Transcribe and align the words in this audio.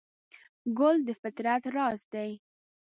ګل 0.77 0.97
د 1.07 1.09
فطرت 1.21 1.63
راز 1.75 2.01
دی. 2.13 2.31